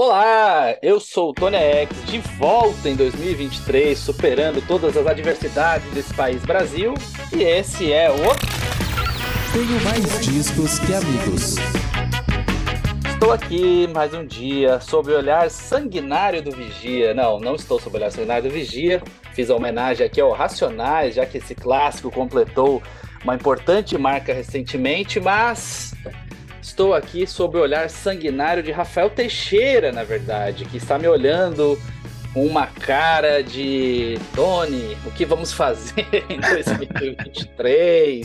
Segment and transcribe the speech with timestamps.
[0.00, 6.14] Olá, eu sou o Tony X, de volta em 2023, superando todas as adversidades desse
[6.14, 6.94] país Brasil,
[7.32, 8.14] e esse é o.
[9.52, 11.56] Tenho mais discos que amigos.
[13.12, 17.12] Estou aqui mais um dia sob o olhar sanguinário do Vigia.
[17.12, 19.02] Não, não estou sob o olhar sanguinário do Vigia.
[19.34, 22.80] Fiz a homenagem aqui ao Racionais, já que esse clássico completou
[23.24, 25.92] uma importante marca recentemente, mas
[26.68, 31.78] estou aqui sob o olhar sanguinário de Rafael Teixeira, na verdade, que está me olhando
[32.34, 38.22] com uma cara de Tony, o que vamos fazer em 2023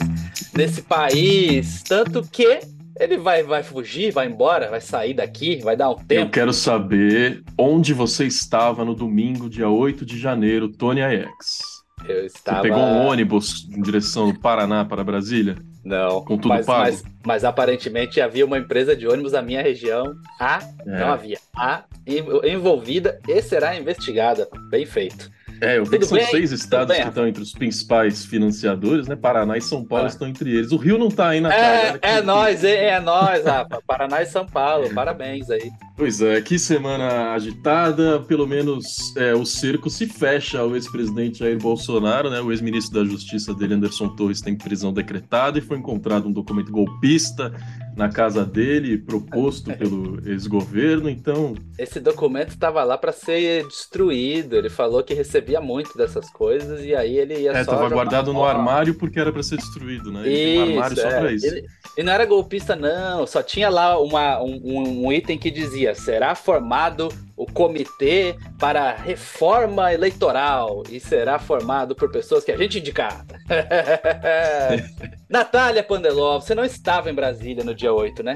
[0.53, 1.83] nesse país?
[1.83, 2.59] Tanto que
[2.99, 6.27] ele vai, vai fugir, vai embora, vai sair daqui, vai dar um tempo.
[6.27, 11.81] Eu quero saber onde você estava no domingo, dia 8 de janeiro, Tony AX.
[12.05, 12.57] Eu estava...
[12.57, 15.55] Você pegou um ônibus em direção do Paraná para Brasília?
[15.83, 16.21] Não.
[16.23, 16.81] Com tudo mas, pago?
[16.83, 20.13] Mas, mas, aparentemente havia uma empresa de ônibus na minha região.
[20.39, 20.99] A, É.
[20.99, 21.37] não havia.
[21.55, 24.47] A envolvida e será investigada.
[24.69, 25.29] Bem feito.
[25.63, 26.27] É, eu vi Tudo que são bem?
[26.27, 29.15] seis estados que estão entre os principais financiadores, né?
[29.15, 30.07] Paraná e São Paulo Ah.
[30.09, 30.71] estão entre eles.
[30.71, 33.81] O Rio não tá aí na É, é nós, é, é nós, Rafa.
[33.87, 34.93] Paraná e São Paulo.
[34.93, 35.71] Parabéns aí.
[35.95, 38.19] Pois é, que semana agitada.
[38.21, 42.41] Pelo menos é, o cerco se fecha ao ex-presidente Jair Bolsonaro, né?
[42.41, 46.71] O ex-ministro da Justiça dele, Anderson Torres, tem prisão decretada e foi encontrado um documento
[46.71, 47.53] golpista
[47.95, 51.09] na casa dele, proposto pelo ex-governo.
[51.09, 54.55] Então, Esse documento estava lá para ser destruído.
[54.55, 57.71] Ele falou que recebia muito dessas coisas e aí ele ia é, só.
[57.71, 60.27] tava guardado no armário porque era para ser destruído, né?
[60.27, 61.19] Ele um armário só é.
[61.19, 61.45] pra isso.
[61.45, 61.65] Ele,
[61.97, 63.25] ele não era golpista, não.
[63.27, 68.93] Só tinha lá uma, um, um- um item que dizia: será formado o comitê para
[68.95, 73.25] reforma eleitoral e será formado por pessoas que a gente indicar.
[75.29, 78.33] Natália Pandelov, você não estava em Brasília no dia 8, né?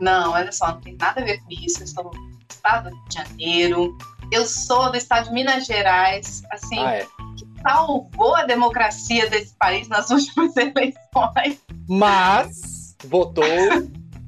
[0.00, 1.80] Não, olha só, não tem nada a ver com isso.
[1.80, 2.10] Eu estou no
[2.50, 3.98] estado do Rio de Janeiro.
[4.32, 7.06] Eu sou do estado de Minas Gerais, assim, Ah, é.
[7.62, 11.60] salvou a democracia desse país nas últimas eleições.
[11.88, 13.44] Mas votou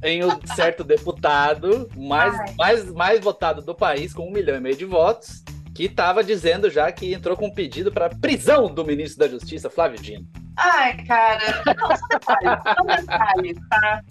[0.03, 2.55] em um certo deputado mais, Ai.
[2.57, 5.43] mais, mais votado do país, com um milhão e meio de votos,
[5.75, 9.71] que estava dizendo já que entrou com um pedido para prisão do ministro da Justiça,
[9.71, 10.27] Flávio Dino.
[10.57, 14.03] Ai, cara, não, só detalhe, só detalhe, tá?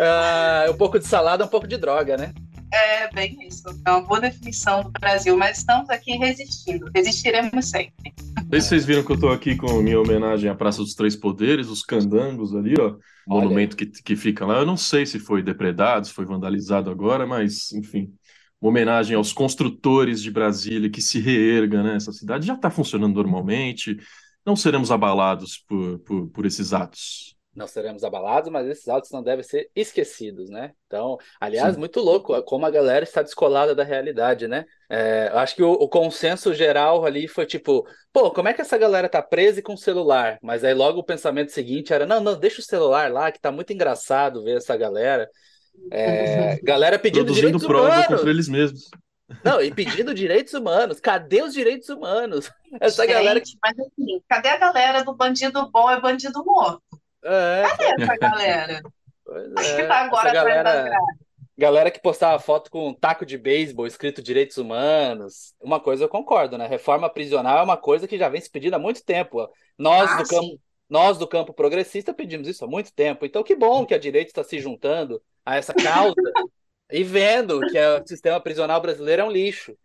[0.00, 2.32] Ah, um pouco de salada, um pouco de droga, né?
[2.72, 3.68] É bem isso.
[3.84, 6.90] É uma boa definição do Brasil, mas estamos aqui resistindo.
[6.94, 8.14] Resistiremos sempre.
[8.50, 10.94] Não sei se vocês viram que eu tô aqui com minha homenagem à Praça dos
[10.94, 12.96] Três Poderes, os candangos ali, ó.
[13.24, 14.58] Monumento que, que fica lá.
[14.58, 18.12] Eu não sei se foi depredado, se foi vandalizado agora, mas, enfim.
[18.60, 21.94] Uma homenagem aos construtores de Brasília que se reerga, né?
[21.94, 23.96] Essa cidade já está funcionando normalmente.
[24.44, 27.36] Não seremos abalados por, por, por esses atos.
[27.60, 30.72] Não seremos abalados, mas esses autos não devem ser esquecidos, né?
[30.86, 31.78] Então, aliás, Sim.
[31.78, 34.64] muito louco como a galera está descolada da realidade, né?
[34.88, 38.62] É, eu acho que o, o consenso geral ali foi tipo, pô, como é que
[38.62, 40.38] essa galera tá presa e com celular?
[40.42, 43.52] Mas aí logo o pensamento seguinte era, não, não, deixa o celular lá, que tá
[43.52, 45.28] muito engraçado ver essa galera.
[45.92, 48.06] É, galera pedindo Produzindo direitos prova humanos.
[48.06, 48.88] contra eles mesmos.
[49.44, 50.98] Não, e pedindo direitos humanos.
[50.98, 52.50] Cadê os direitos humanos?
[52.80, 53.38] Essa galera.
[53.38, 56.82] Gente, mas assim, cadê a galera do bandido bom e bandido morto?
[57.24, 58.82] É, Cadê essa galera?
[59.24, 60.96] pois que é, tá agora essa galera.
[61.56, 65.54] Galera que postava foto com um taco de beisebol escrito direitos humanos.
[65.60, 66.66] Uma coisa eu concordo, né?
[66.66, 69.46] Reforma prisional é uma coisa que já vem se pedindo há muito tempo.
[69.76, 70.58] Nós Ah, do campo, sim.
[70.88, 73.26] nós do campo progressista pedimos isso há muito tempo.
[73.26, 76.14] Então que bom que a direita está se juntando a essa causa
[76.90, 79.76] e vendo que o sistema prisional brasileiro é um lixo.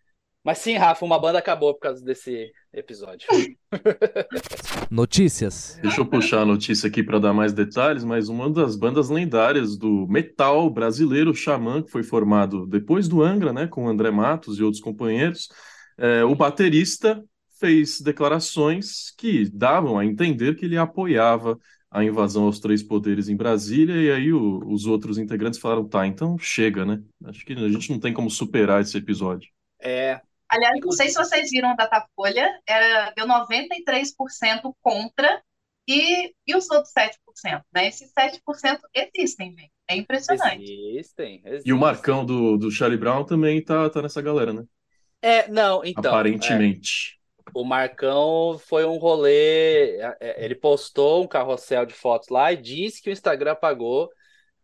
[0.46, 3.28] Mas sim, Rafa, uma banda acabou por causa desse episódio.
[4.92, 5.80] Notícias.
[5.82, 9.76] Deixa eu puxar a notícia aqui para dar mais detalhes, mas uma das bandas lendárias
[9.76, 14.60] do metal brasileiro, Xamã, que foi formado depois do Angra, né, com o André Matos
[14.60, 15.50] e outros companheiros,
[15.98, 17.24] é, o baterista
[17.60, 21.58] fez declarações que davam a entender que ele apoiava
[21.90, 26.06] a invasão aos três poderes em Brasília, e aí o- os outros integrantes falaram, tá,
[26.06, 27.02] então chega, né?
[27.24, 29.50] Acho que a gente não tem como superar esse episódio.
[29.82, 30.20] É,
[30.56, 35.42] Aliás, não sei se vocês viram a Datafolha, era, deu 93% contra
[35.88, 37.88] e, e os outros 7%, né?
[37.88, 39.72] Esses 7% existem, gente.
[39.88, 40.64] É impressionante.
[40.64, 41.74] existem, E existem.
[41.74, 44.64] o Marcão do, do Charlie Brown também tá, tá nessa galera, né?
[45.22, 46.12] É, não, então.
[46.12, 47.20] Aparentemente.
[47.54, 49.98] O Marcão foi um rolê.
[50.00, 54.10] é, é, Ele postou um carrossel de fotos lá e disse que o Instagram apagou.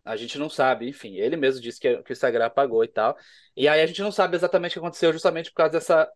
[0.04, 3.16] A gente não sabe, enfim, ele mesmo disse que, que o Instagram apagou e tal.
[3.56, 6.12] E aí a gente não sabe exatamente o que aconteceu, justamente por causa dessa,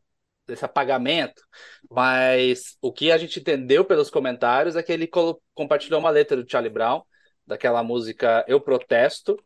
[0.47, 1.41] desse apagamento.
[1.89, 5.09] Mas o que a gente entendeu pelos comentários é que ele
[5.53, 7.03] compartilhou uma letra do Charlie Brown,
[7.45, 9.37] daquela música Eu Protesto.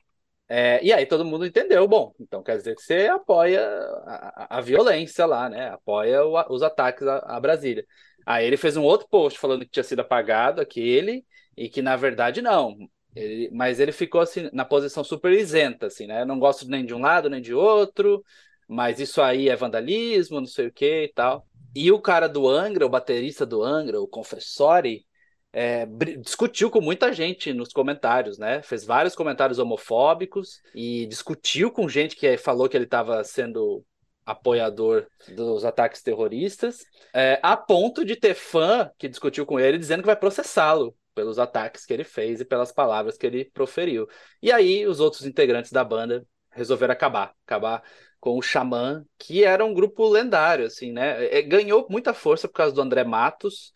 [0.48, 3.62] É, e aí todo mundo entendeu, bom, então quer dizer que você apoia
[4.08, 5.70] a, a violência lá, né?
[5.70, 7.86] Apoia o, os ataques a, a, Brasília.
[8.26, 11.24] Aí ele fez um outro post falando que tinha sido apagado aquele
[11.56, 12.76] e que na verdade não.
[13.16, 16.24] Ele, mas ele ficou assim na posição super isenta, assim, né?
[16.26, 18.24] Não gosto nem de um lado nem de outro,
[18.68, 21.46] mas isso aí é vandalismo, não sei o que e tal.
[21.76, 25.06] E o cara do Angra, o baterista do Angra, o Confessori,
[25.52, 25.88] é,
[26.20, 28.62] discutiu com muita gente nos comentários, né?
[28.62, 33.84] Fez vários comentários homofóbicos e discutiu com gente que falou que ele estava sendo
[34.24, 40.02] apoiador dos ataques terroristas, é, a ponto de ter fã que discutiu com ele dizendo
[40.02, 44.07] que vai processá-lo pelos ataques que ele fez e pelas palavras que ele proferiu.
[44.42, 47.83] E aí os outros integrantes da banda resolveram acabar, acabar
[48.21, 51.25] com o Xamã, que era um grupo lendário, assim, né?
[51.25, 53.74] É, ganhou muita força por causa do André Matos,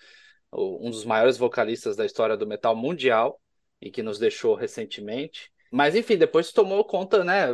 [0.53, 3.41] um dos maiores vocalistas da história do metal mundial
[3.81, 5.51] e que nos deixou recentemente.
[5.73, 7.47] Mas enfim, depois tomou conta, né?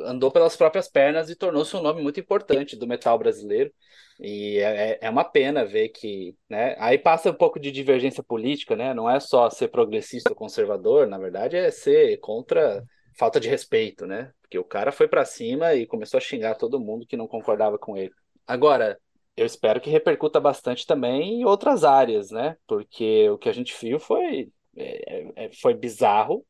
[0.00, 3.72] Andou pelas próprias pernas e tornou-se um nome muito importante do metal brasileiro.
[4.18, 6.74] E é, é, é uma pena ver que, né?
[6.76, 8.92] Aí passa um pouco de divergência política, né?
[8.92, 12.82] Não é só ser progressista ou conservador, na verdade é ser contra
[13.16, 14.32] falta de respeito, né?
[14.40, 17.78] Porque o cara foi para cima e começou a xingar todo mundo que não concordava
[17.78, 18.10] com ele.
[18.44, 18.98] Agora,
[19.36, 22.56] eu espero que repercuta bastante também em outras áreas, né?
[22.66, 26.44] Porque o que a gente viu foi, é, é, foi bizarro,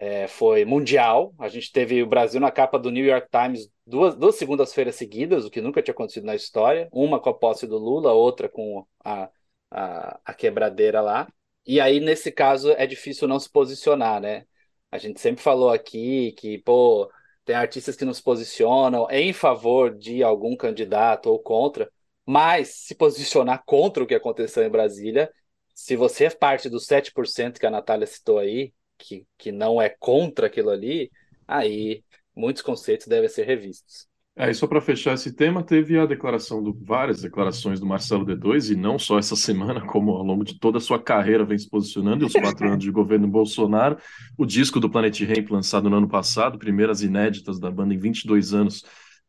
[0.00, 1.34] é, foi mundial.
[1.38, 5.44] A gente teve o Brasil na capa do New York Times duas, duas segundas-feiras seguidas,
[5.44, 6.88] o que nunca tinha acontecido na história.
[6.90, 9.28] Uma com a posse do Lula, outra com a,
[9.70, 11.28] a, a quebradeira lá.
[11.66, 14.46] E aí, nesse caso, é difícil não se posicionar, né?
[14.90, 17.10] A gente sempre falou aqui que, pô,
[17.44, 21.90] tem artistas que nos posicionam em favor de algum candidato ou contra,
[22.24, 25.30] mas se posicionar contra o que aconteceu em Brasília,
[25.74, 29.88] se você é parte dos 7% que a Natália citou aí, que, que não é
[29.88, 31.10] contra aquilo ali,
[31.46, 32.04] aí
[32.34, 34.08] muitos conceitos devem ser revistos.
[34.36, 38.24] É, e só para fechar esse tema, teve a declaração do várias declarações do Marcelo
[38.24, 41.58] D2, e não só essa semana, como ao longo de toda a sua carreira vem
[41.58, 43.98] se posicionando, e os quatro anos de governo Bolsonaro.
[44.38, 48.54] O disco do Planet Ramp, lançado no ano passado, primeiras inéditas da banda em 22
[48.54, 48.84] anos,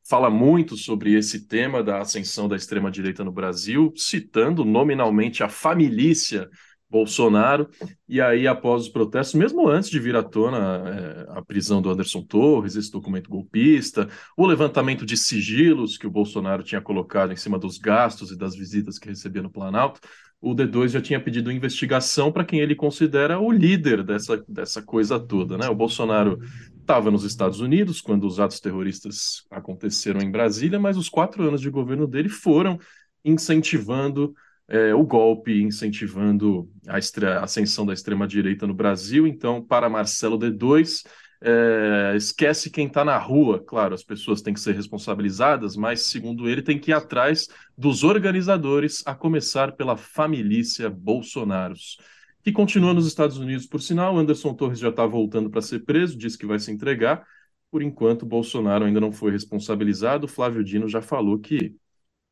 [0.08, 6.48] fala muito sobre esse tema da ascensão da extrema-direita no Brasil, citando nominalmente a família
[6.92, 7.70] Bolsonaro,
[8.08, 10.58] e aí, após os protestos, mesmo antes de vir à tona
[10.90, 16.12] é, a prisão do Anderson Torres, esse documento golpista, o levantamento de sigilos que o
[16.12, 20.02] Bolsonaro tinha colocado em cima dos gastos e das visitas que recebia no Planalto,
[20.42, 25.18] o D2 já tinha pedido investigação para quem ele considera o líder dessa, dessa coisa
[25.18, 25.58] toda.
[25.58, 25.70] Né?
[25.70, 26.40] O Bolsonaro
[26.78, 31.62] estava nos Estados Unidos quando os atos terroristas aconteceram em Brasília, mas os quatro anos
[31.62, 32.78] de governo dele foram
[33.24, 34.34] incentivando
[34.72, 36.98] é, o golpe, incentivando a,
[37.44, 39.28] ascensão da extrema-direita no Brasil.
[39.28, 41.04] Então, para Marcelo D2,
[41.42, 43.62] é, esquece quem está na rua.
[43.62, 48.06] Claro, as pessoas têm que ser responsabilizadas, mas, segundo ele, tem que ir atrás dos
[48.06, 51.98] organizadores, a começar pela família Bolsonaros,
[52.42, 54.18] que continua nos Estados Unidos, por sinal.
[54.18, 57.28] Anderson Torres já está voltando para ser preso, disse que vai se entregar.
[57.70, 60.30] Por enquanto, Bolsonaro ainda não foi responsabilizado.
[60.30, 61.76] Flávio Dino já falou que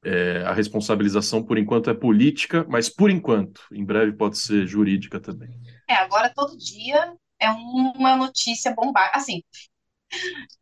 [0.04, 5.20] é, a responsabilização, por enquanto, é política, mas por enquanto, em breve pode ser jurídica
[5.20, 5.60] também.
[5.88, 9.18] É, agora todo dia é uma notícia bombástica.
[9.18, 9.44] Assim,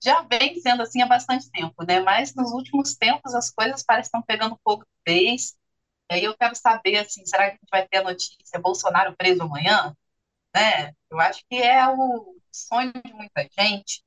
[0.04, 2.00] já vem sendo assim há bastante tempo, né?
[2.00, 5.56] Mas nos últimos tempos as coisas parecem estar pegando fogo de vez.
[6.12, 9.16] E aí eu quero saber, assim, será que a gente vai ter a notícia Bolsonaro
[9.18, 9.96] preso amanhã?
[10.56, 10.94] Né?
[11.10, 14.04] Eu acho que é o sonho de muita gente,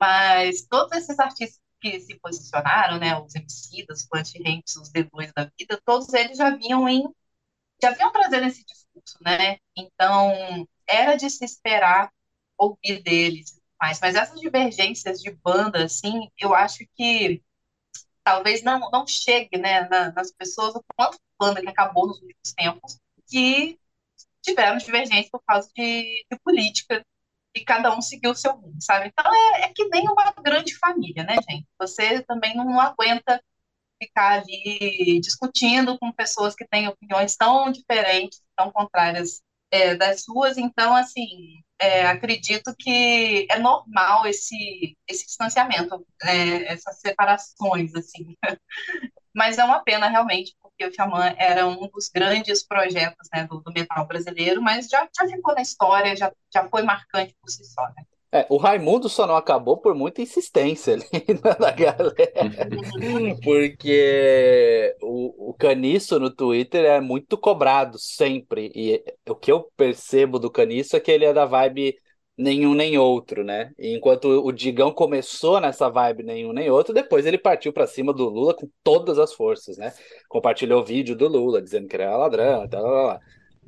[0.00, 5.50] mas todos esses artistas que se posicionaram, né, os emicidas, os antirrentes, os D2 da
[5.58, 7.04] vida, todos eles já vinham em
[7.82, 9.58] já vinham trazendo esse discurso, né?
[9.76, 10.32] Então,
[10.86, 12.12] era de se esperar
[12.56, 17.42] ouvir deles, mas, mas essas divergências de banda, assim, eu acho que
[18.24, 22.52] talvez não, não chegue né, na, nas pessoas o quanto banda que acabou nos últimos
[22.56, 23.78] tempos que
[24.42, 27.04] tiveram divergência por causa de, de política
[27.58, 29.08] e cada um seguiu o seu rumo, sabe?
[29.08, 31.66] Então é, é, que nem uma grande família, né, gente?
[31.78, 33.42] Você também não, aguenta
[34.00, 40.56] ficar ali discutindo com pessoas que têm opiniões tão diferentes, tão contrárias é, das suas.
[40.56, 41.26] Então, assim,
[41.80, 48.36] é, acredito que é normal esse, esse distanciamento, é, essas separações, assim.
[49.34, 53.60] Mas é uma pena, realmente, porque o Xamã era um dos grandes projetos né, do,
[53.60, 57.64] do metal brasileiro, mas já, já ficou na história, já, já foi marcante por si
[57.64, 58.04] só, né?
[58.30, 61.04] É, o Raimundo só não acabou por muita insistência ali
[61.58, 62.14] da galera.
[63.42, 68.70] Porque o, o Caniço no Twitter é muito cobrado sempre.
[68.74, 71.96] E o que eu percebo do Caniço é que ele é da vibe
[72.38, 73.72] nenhum nem outro, né?
[73.78, 78.12] E enquanto o Digão começou nessa vibe nenhum nem outro, depois ele partiu para cima
[78.12, 79.92] do Lula com todas as forças, né?
[80.28, 83.20] Compartilhou vídeo do Lula dizendo que era ladrão, tal, tal, tal.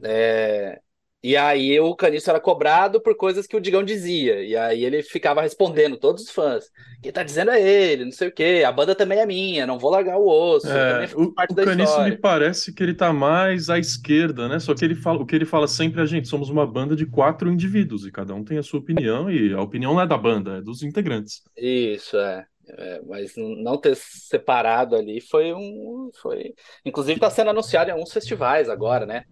[0.05, 0.81] É...
[1.23, 4.43] E aí o Caniço era cobrado por coisas que o Digão dizia.
[4.43, 6.65] E aí ele ficava respondendo todos os fãs.
[7.03, 8.63] Quem tá dizendo é ele, não sei o quê.
[8.67, 10.67] A banda também é minha, não vou largar o osso.
[10.69, 12.11] É, o, o Caniço história.
[12.11, 14.59] me parece que ele tá mais à esquerda, né?
[14.59, 17.05] Só que ele fala, o que ele fala sempre é, gente, somos uma banda de
[17.05, 20.17] quatro indivíduos e cada um tem a sua opinião e a opinião não é da
[20.17, 21.43] banda, é dos integrantes.
[21.57, 22.47] Isso, é.
[22.79, 26.11] É, mas não ter separado ali foi um.
[26.23, 26.55] Foi...
[26.85, 29.25] Inclusive está sendo anunciado em alguns festivais agora, né?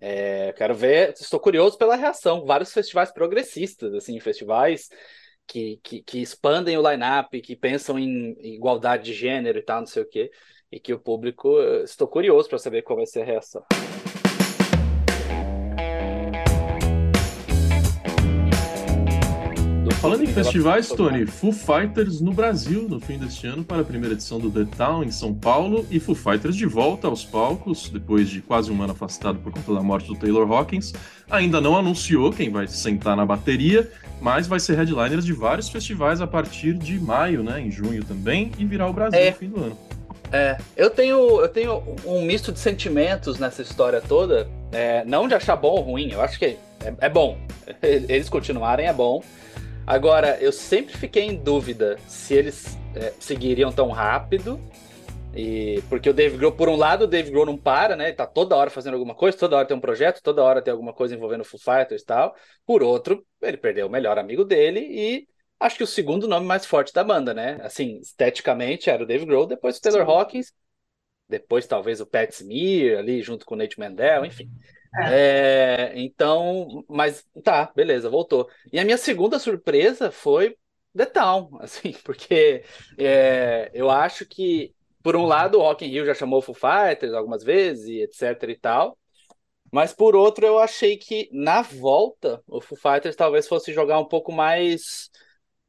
[0.00, 2.44] É, quero ver, estou curioso pela reação.
[2.44, 4.88] Vários festivais progressistas, assim, festivais
[5.46, 9.86] que, que, que expandem o line-up, que pensam em igualdade de gênero e tal, não
[9.86, 10.30] sei o quê,
[10.70, 11.58] e que o público.
[11.82, 13.64] Estou curioso para saber qual vai ser a reação.
[20.00, 24.14] Falando em festivais, Tony, Foo Fighters no Brasil no fim deste ano para a primeira
[24.14, 28.28] edição do The Town em São Paulo e Foo Fighters de volta aos palcos depois
[28.28, 30.92] de quase um ano afastado por conta da morte do Taylor Hawkins.
[31.28, 33.90] Ainda não anunciou quem vai sentar na bateria,
[34.20, 38.52] mas vai ser headliners de vários festivais a partir de maio, né, em junho também,
[38.56, 39.30] e virar o Brasil é.
[39.30, 39.78] no fim do ano.
[40.30, 45.34] É, eu tenho, eu tenho um misto de sentimentos nessa história toda, é, não de
[45.34, 46.56] achar bom ou ruim, eu acho que é,
[47.00, 47.36] é bom.
[47.82, 49.24] Eles continuarem é bom.
[49.88, 54.60] Agora, eu sempre fiquei em dúvida se eles é, seguiriam tão rápido.
[55.34, 58.08] E porque o Dave Grohl, por um lado, o Dave Grohl não para, né?
[58.08, 60.72] Ele tá toda hora fazendo alguma coisa, toda hora tem um projeto, toda hora tem
[60.72, 62.36] alguma coisa envolvendo o Foo Fighters e tal.
[62.66, 65.26] Por outro, ele perdeu o melhor amigo dele e
[65.58, 67.58] acho que o segundo nome mais forte da banda, né?
[67.62, 70.12] Assim, esteticamente era o Dave Grohl, depois o Taylor Sim.
[70.12, 70.52] Hawkins,
[71.26, 74.50] depois talvez o Pat Smear ali junto com o Nate Mendel, enfim.
[74.94, 75.92] É.
[75.94, 78.48] É, então, mas tá, beleza, voltou.
[78.72, 80.56] E a minha segunda surpresa foi
[80.96, 82.64] The Town, assim, porque
[82.96, 87.12] é, eu acho que, por um lado, o Rock in Rio já chamou Foo Fighters
[87.12, 88.98] algumas vezes, etc e tal,
[89.72, 94.06] mas por outro, eu achei que na volta o Foo Fighters talvez fosse jogar um
[94.08, 95.10] pouco mais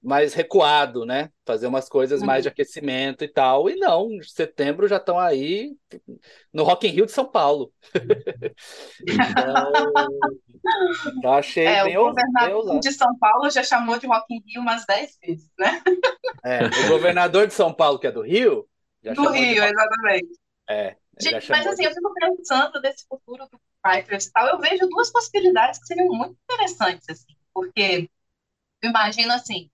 [0.02, 1.30] mais recuado, né?
[1.46, 2.54] Fazer umas coisas mais de uhum.
[2.54, 3.70] aquecimento e tal.
[3.70, 5.76] E não, setembro já estão aí
[6.54, 7.74] no Rock in Rio de São Paulo.
[11.18, 14.62] então, achei é, bem o governador de São Paulo já chamou de Rock in Rio
[14.62, 15.82] umas 10 vezes, né?
[16.44, 18.66] É, o governador de São Paulo, que é do Rio,
[19.04, 20.30] do Rio, exatamente.
[20.70, 21.90] É, Gente, mas assim, de...
[21.90, 26.08] eu fico pensando desse futuro do Fighters e tal, eu vejo duas possibilidades que seriam
[26.08, 28.10] muito interessantes, assim, porque
[28.82, 29.70] eu imagino assim,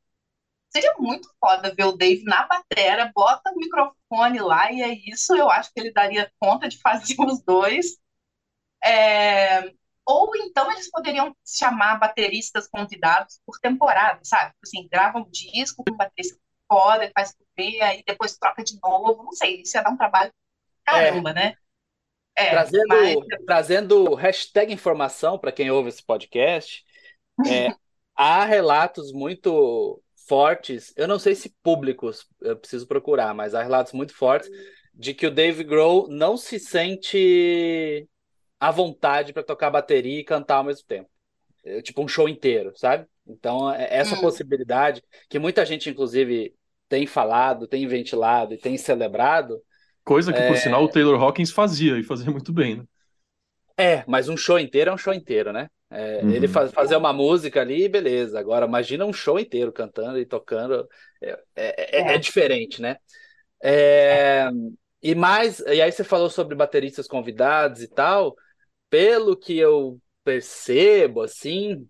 [0.75, 5.33] Seria muito foda ver o Dave na batera, bota o microfone lá e é isso.
[5.33, 7.97] Eu acho que ele daria conta de fazer os dois.
[8.83, 9.71] É...
[10.05, 14.51] Ou então eles poderiam chamar bateristas convidados por temporada, sabe?
[14.51, 16.37] Tipo assim, grava um disco com um baterista
[16.69, 19.23] foda, faz ver, aí depois troca de novo.
[19.23, 20.33] Não sei, isso ia dar um trabalho
[20.83, 21.33] caramba, é.
[21.33, 21.55] né?
[22.37, 23.15] É, trazendo, mas...
[23.45, 26.83] trazendo hashtag informação para quem ouve esse podcast,
[27.47, 27.73] é,
[28.13, 33.93] há relatos muito fortes, eu não sei se públicos, eu preciso procurar, mas há relatos
[33.93, 34.49] muito fortes
[34.93, 38.07] de que o Dave Grohl não se sente
[38.59, 41.09] à vontade para tocar bateria e cantar ao mesmo tempo.
[41.63, 43.05] É, tipo um show inteiro, sabe?
[43.27, 44.21] Então, é, essa hum.
[44.21, 46.53] possibilidade, que muita gente, inclusive,
[46.87, 49.61] tem falado, tem ventilado e tem celebrado.
[50.03, 50.47] Coisa que, é...
[50.47, 52.83] por sinal, o Taylor Hawkins fazia e fazia muito bem, né?
[53.77, 55.69] É, mas um show inteiro é um show inteiro, né?
[55.89, 56.31] É, uhum.
[56.31, 58.39] Ele faz, fazer uma música ali, beleza.
[58.39, 60.87] Agora, imagina um show inteiro cantando e tocando.
[61.21, 62.97] É, é, é, é diferente, né?
[63.63, 64.49] É,
[65.01, 68.35] e mais, e aí você falou sobre bateristas convidados e tal.
[68.89, 71.87] Pelo que eu percebo, assim,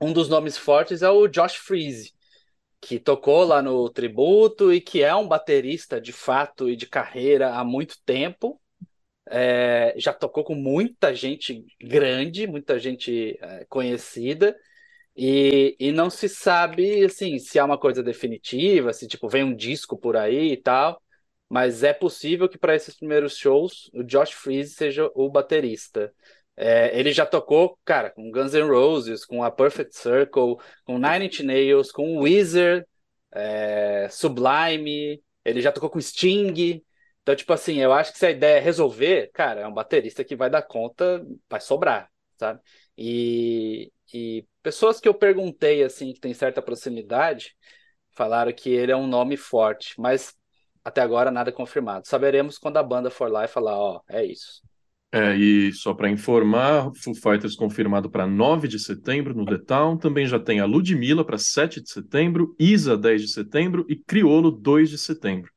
[0.00, 2.12] um dos nomes fortes é o Josh Freeze,
[2.80, 7.54] que tocou lá no tributo e que é um baterista de fato e de carreira
[7.54, 8.60] há muito tempo.
[9.34, 14.54] É, já tocou com muita gente grande, muita gente é, conhecida,
[15.16, 19.54] e, e não se sabe assim se é uma coisa definitiva, se tipo vem um
[19.54, 21.00] disco por aí e tal,
[21.48, 26.12] mas é possível que para esses primeiros shows o Josh Freeze seja o baterista.
[26.56, 31.26] É, ele já tocou, cara, com Guns N' Roses, com a Perfect Circle, com Nine
[31.26, 32.86] Inch Nails, com Wizard,
[33.32, 36.82] é, Sublime, ele já tocou com Sting,
[37.22, 40.24] então, tipo assim, eu acho que se a ideia é resolver, cara, é um baterista
[40.24, 42.60] que vai dar conta, vai sobrar, sabe?
[42.98, 47.54] E, e pessoas que eu perguntei, assim, que tem certa proximidade,
[48.10, 50.34] falaram que ele é um nome forte, mas
[50.84, 52.08] até agora nada confirmado.
[52.08, 54.60] Saberemos quando a banda for lá e falar, ó, oh, é isso.
[55.14, 59.96] É, e só para informar, Foo Fighters confirmado para 9 de setembro no The Town.
[59.98, 64.50] Também já tem a Ludmilla para 7 de setembro, Isa 10 de setembro e Criolo
[64.50, 65.52] 2 de setembro.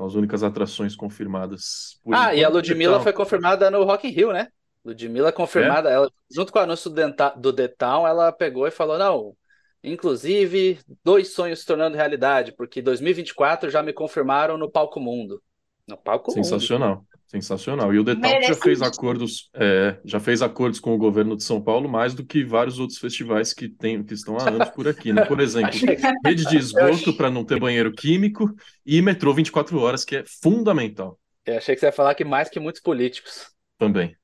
[0.00, 2.00] São as únicas atrações confirmadas.
[2.10, 4.48] ah, e a Ludmilla foi confirmada no Rock in Rio, né?
[4.82, 5.92] Ludmilla confirmada, é?
[5.92, 6.90] ela, junto com o anúncio
[7.36, 9.36] do The Town, ela pegou e falou: não,
[9.84, 15.42] inclusive, dois sonhos se tornando realidade, porque 2024 já me confirmaram no Palco Mundo.
[15.86, 16.96] No Palco Sensacional.
[16.96, 17.06] Mundo.
[17.30, 17.94] Sensacional.
[17.94, 21.62] E o Detal já fez acordos, é, já fez acordos com o governo de São
[21.62, 25.12] Paulo mais do que vários outros festivais que tem, que estão há anos por aqui,
[25.12, 25.24] né?
[25.24, 25.70] Por exemplo,
[26.26, 28.52] rede de esgoto para não ter banheiro químico
[28.84, 31.20] e metrô 24 horas, que é fundamental.
[31.46, 33.52] Eu achei que você ia falar que mais que muitos políticos.
[33.78, 34.16] Também.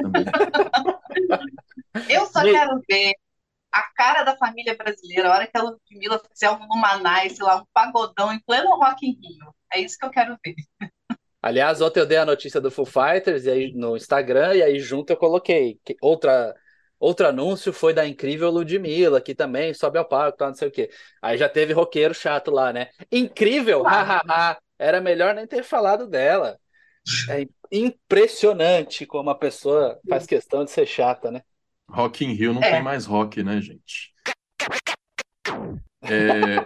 [0.00, 0.24] Também.
[2.08, 3.14] Eu só quero ver
[3.72, 7.56] a cara da família brasileira, a hora que a Ludmilla fizer um Numanai, sei lá,
[7.56, 9.52] um pagodão em pleno Rock in Rio.
[9.72, 10.54] É isso que eu quero ver.
[11.44, 14.78] Aliás, ontem eu dei a notícia do Foo Fighters e aí, no Instagram, e aí
[14.78, 15.78] junto eu coloquei.
[15.84, 16.54] Que outra,
[16.98, 20.70] outro anúncio foi da incrível Ludmilla, que também sobe ao palco, tá, não sei o
[20.70, 20.88] quê.
[21.20, 22.88] Aí já teve roqueiro chato lá, né?
[23.12, 23.82] Incrível!
[23.82, 24.56] Hahaha!
[24.78, 26.58] Era melhor nem ter falado dela.
[27.28, 31.42] É impressionante como a pessoa faz questão de ser chata, né?
[31.90, 32.70] Rock in Rio não é.
[32.70, 34.14] tem mais rock, né, gente?
[36.00, 36.56] É,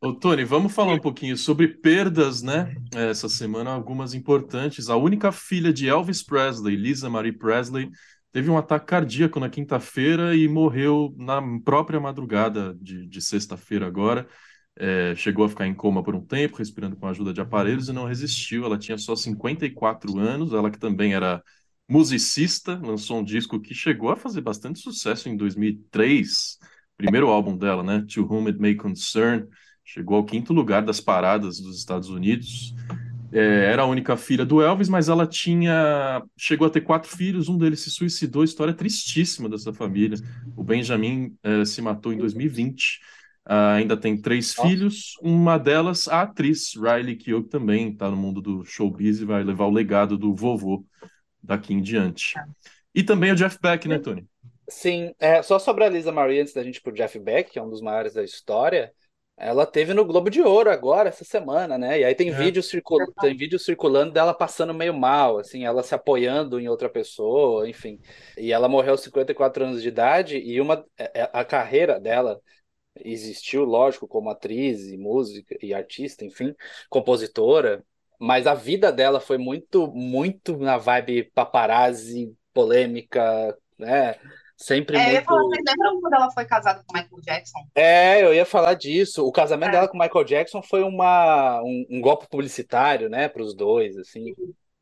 [0.00, 2.74] ô, Tony, vamos falar um pouquinho sobre perdas, né?
[2.94, 4.88] Essa semana, algumas importantes.
[4.88, 7.90] A única filha de Elvis Presley, Lisa Marie Presley,
[8.32, 14.26] teve um ataque cardíaco na quinta-feira e morreu na própria madrugada de, de sexta-feira agora.
[14.74, 17.88] É, chegou a ficar em coma por um tempo, respirando com a ajuda de aparelhos
[17.88, 18.64] e não resistiu.
[18.64, 21.42] Ela tinha só 54 anos, ela que também era
[21.88, 26.58] musicista, lançou um disco que chegou a fazer bastante sucesso em 2003
[27.02, 28.04] primeiro álbum dela, né?
[28.14, 29.46] To Whom It May Concern,
[29.84, 32.74] chegou ao quinto lugar das paradas dos Estados Unidos.
[33.32, 36.22] É, era a única filha do Elvis, mas ela tinha.
[36.36, 38.44] chegou a ter quatro filhos, um deles se suicidou.
[38.44, 40.18] História tristíssima dessa família.
[40.56, 43.00] O Benjamin é, se matou em 2020.
[43.44, 44.68] Uh, ainda tem três Nossa.
[44.68, 49.42] filhos, uma delas a atriz Riley Keough também está no mundo do showbiz e vai
[49.42, 50.86] levar o legado do vovô
[51.42, 52.34] daqui em diante.
[52.94, 54.24] E também o Jeff Beck, né, Tony?
[54.68, 57.58] Sim, é, só sobre a Lisa Marie, antes da gente ir pro Jeff Beck, que
[57.58, 58.92] é um dos maiores da história,
[59.36, 62.00] ela teve no Globo de Ouro agora, essa semana, né?
[62.00, 62.32] E aí tem, é.
[62.32, 62.98] vídeo, circul...
[63.20, 67.98] tem vídeo circulando dela passando meio mal, assim, ela se apoiando em outra pessoa, enfim.
[68.36, 72.40] E ela morreu aos 54 anos de idade e uma é, é, a carreira dela
[72.94, 76.54] existiu, lógico, como atriz e música e artista, enfim,
[76.88, 77.84] compositora,
[78.20, 84.14] mas a vida dela foi muito, muito na vibe paparazzi, polêmica, né?
[84.62, 85.10] Sempre é, muito...
[85.10, 87.58] eu ia falar, vocês lembram quando ela foi casada com Michael Jackson?
[87.74, 89.26] É, eu ia falar disso.
[89.26, 89.72] O casamento é.
[89.72, 94.32] dela com Michael Jackson foi uma, um, um golpe publicitário, né, para os dois, assim.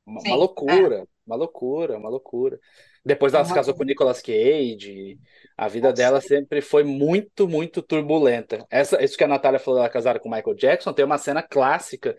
[0.04, 1.04] Uma, uma loucura, é.
[1.26, 2.58] uma loucura, uma loucura.
[3.02, 5.18] Depois ela se casou com Nicolas Cage.
[5.56, 6.02] A vida Nossa.
[6.02, 8.66] dela sempre foi muito, muito turbulenta.
[8.70, 12.14] Essa, isso que a Natália falou, ela casada com Michael Jackson, tem uma cena clássica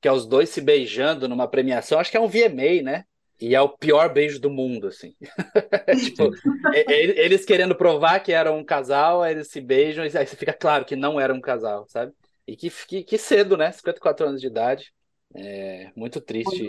[0.00, 1.98] que é os dois se beijando numa premiação.
[1.98, 3.04] Acho que é um VMA, né?
[3.40, 5.14] E é o pior beijo do mundo, assim.
[6.04, 6.30] tipo,
[6.74, 10.84] eles querendo provar que eram um casal, aí eles se beijam, e aí fica claro
[10.84, 12.12] que não era um casal, sabe?
[12.46, 13.70] E que, que, que cedo, né?
[13.70, 14.92] 54 anos de idade.
[15.34, 16.66] É muito triste.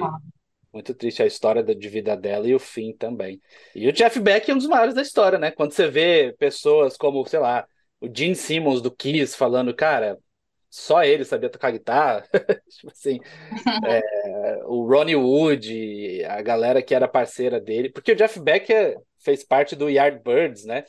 [0.71, 3.41] Muito triste a história de vida dela e o fim também.
[3.73, 5.49] E o Jeff Beck é um dos maiores da história, né?
[5.49, 7.65] Quando você vê pessoas como, sei lá,
[7.99, 10.19] o Gene Simmons do Kiss falando, cara,
[10.69, 12.23] só ele sabia tocar guitarra.
[12.69, 13.19] tipo assim,
[13.85, 14.01] é,
[14.65, 18.71] o Ronnie Wood, a galera que era parceira dele, porque o Jeff Beck
[19.19, 20.83] fez parte do Yardbirds, né?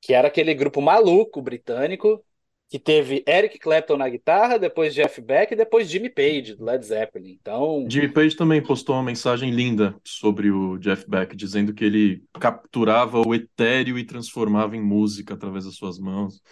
[0.00, 2.22] Que era aquele grupo maluco britânico
[2.68, 6.84] que teve Eric Clapton na guitarra, depois Jeff Beck e depois Jimmy Page do Led
[6.84, 7.38] Zeppelin.
[7.40, 12.24] Então, Jimmy Page também postou uma mensagem linda sobre o Jeff Beck, dizendo que ele
[12.40, 16.42] capturava o etéreo e transformava em música através das suas mãos.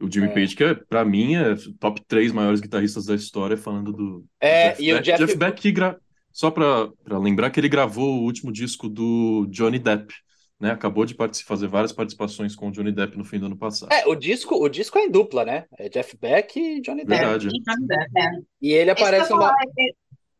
[0.00, 0.34] O Jimmy é.
[0.34, 4.24] Page, que é, pra mim é top 3 maiores guitarristas da história, falando do.
[4.40, 5.00] É, Jeff e Beck.
[5.00, 5.98] o Jeff, Jeff Beck que gra...
[6.32, 10.14] Só pra, pra lembrar que ele gravou o último disco do Johnny Depp.
[10.60, 13.92] Né, acabou de fazer várias participações com o Johnny Depp no fim do ano passado.
[13.92, 15.66] É, o disco, o disco é em dupla, né?
[15.78, 17.20] É Jeff Beck e Johnny Depp.
[17.20, 17.46] Verdade.
[17.46, 18.30] É, e, Depp, é.
[18.60, 19.54] e ele aparece uma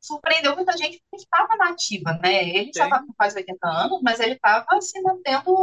[0.08, 2.48] surpreendeu muita gente porque estava nativa, né?
[2.48, 2.80] Ele Sim.
[2.80, 5.54] já estava com quase 80 anos, mas ele estava se mantendo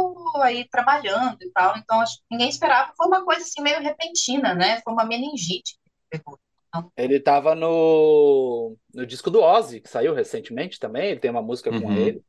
[0.42, 1.76] aí trabalhando e tal.
[1.78, 2.92] Então, acho que ninguém esperava.
[2.96, 4.80] Foi uma coisa assim meio repentina, né?
[4.82, 6.38] Foi uma meningite que pegou.
[6.68, 11.10] Então, ele estava no, no disco do Ozzy, que saiu recentemente também.
[11.10, 11.92] Ele tem uma música com Uhum.
[11.92, 12.22] ele.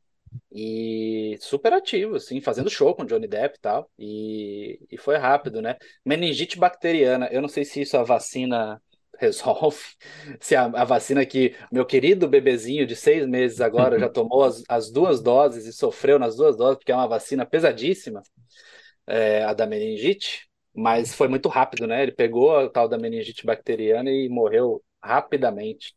[0.52, 3.90] E super ativo, assim, fazendo show com Johnny Depp e tal.
[3.98, 5.76] E, e foi rápido, né?
[6.04, 7.28] Meningite bacteriana.
[7.32, 8.82] Eu não sei se isso a vacina
[9.18, 9.78] resolve.
[10.40, 14.62] Se a, a, vacina que meu querido bebezinho de seis meses agora já tomou as,
[14.68, 18.22] as, duas doses e sofreu nas duas doses, porque é uma vacina pesadíssima,
[19.06, 22.02] é, a da meningite, mas foi muito rápido, né?
[22.02, 25.96] Ele pegou a tal da meningite bacteriana e morreu rapidamente.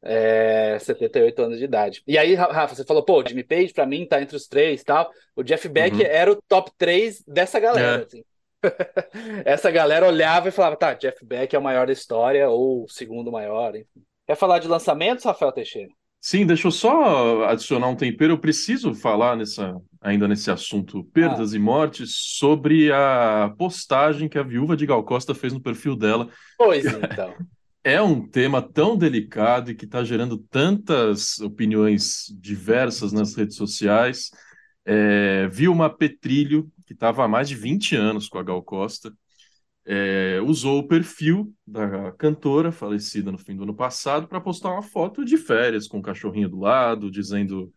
[0.00, 2.04] É, 78 anos de idade.
[2.06, 4.84] E aí, Rafa, você falou, pô, o Jimmy Page pra mim tá entre os três
[4.84, 5.10] tal.
[5.34, 6.02] O Jeff Beck uhum.
[6.02, 8.04] era o top 3 dessa galera, é.
[8.04, 8.24] assim.
[9.44, 12.88] Essa galera olhava e falava, tá, Jeff Beck é o maior da história, ou o
[12.88, 14.02] segundo maior, enfim.
[14.26, 15.90] Quer falar de lançamentos, Rafael Teixeira?
[16.20, 18.32] Sim, deixa eu só adicionar um tempero.
[18.32, 21.56] Eu preciso falar nessa, ainda nesse assunto perdas ah.
[21.56, 26.28] e mortes sobre a postagem que a viúva de Gal Costa fez no perfil dela.
[26.56, 27.34] Pois então.
[27.84, 34.30] É um tema tão delicado e que está gerando tantas opiniões diversas nas redes sociais.
[34.84, 39.12] É, Vilma Petrilho, que estava há mais de 20 anos com a Gal Costa,
[39.84, 44.82] é, usou o perfil da cantora, falecida no fim do ano passado, para postar uma
[44.82, 47.70] foto de férias com o cachorrinho do lado, dizendo,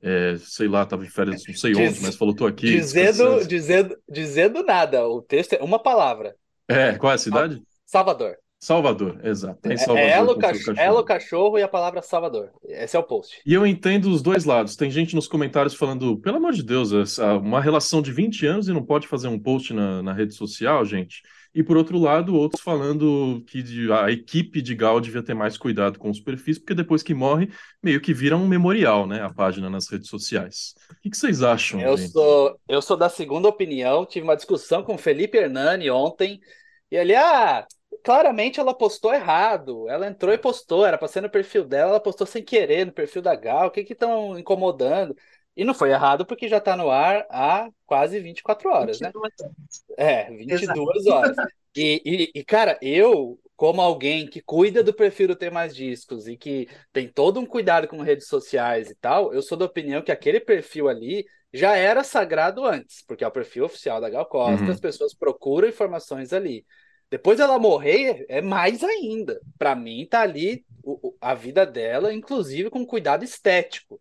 [0.00, 2.68] é, sei lá, estava em férias, não sei Diz, onde, mas falou, tô aqui.
[2.68, 6.36] Dizendo, dizendo, dizendo nada, o texto é uma palavra.
[6.68, 7.60] É, qual é a cidade?
[7.84, 8.36] Salvador.
[8.62, 9.58] Salvador, exato.
[9.68, 10.78] Em Salvador, é ela, o cachorro.
[10.78, 12.52] ela, o cachorro e a palavra Salvador.
[12.64, 13.42] Esse é o post.
[13.44, 14.76] E eu entendo os dois lados.
[14.76, 18.68] Tem gente nos comentários falando, pelo amor de Deus, essa, uma relação de 20 anos
[18.68, 21.22] e não pode fazer um post na, na rede social, gente.
[21.52, 25.98] E por outro lado, outros falando que a equipe de Gal devia ter mais cuidado
[25.98, 27.50] com os perfis, porque depois que morre,
[27.82, 29.22] meio que vira um memorial, né?
[29.22, 30.76] A página nas redes sociais.
[30.88, 31.80] O que, que vocês acham?
[31.80, 34.06] Eu sou, eu sou da segunda opinião.
[34.06, 36.40] Tive uma discussão com o Felipe Hernani ontem.
[36.92, 37.66] E ele, ah,
[38.02, 39.88] claramente ela postou errado.
[39.88, 42.92] Ela entrou e postou, era para ser no perfil dela, ela postou sem querer no
[42.92, 43.68] perfil da Gal.
[43.68, 45.16] O que que estão incomodando?
[45.56, 49.46] E não foi errado porque já está no ar há quase 24 horas, 22 né?
[49.46, 49.84] Horas.
[49.98, 51.10] É, 22 Exato.
[51.10, 51.36] horas.
[51.76, 56.26] E, e, e, cara, eu, como alguém que cuida do perfil do Ter Mais Discos
[56.26, 60.02] e que tem todo um cuidado com redes sociais e tal, eu sou da opinião
[60.02, 64.24] que aquele perfil ali já era sagrado antes, porque é o perfil oficial da Gal
[64.24, 64.70] Costa, uhum.
[64.70, 66.64] as pessoas procuram informações ali.
[67.12, 69.38] Depois ela morrer, é mais ainda.
[69.58, 74.00] Para mim, tá ali o, a vida dela, inclusive com cuidado estético.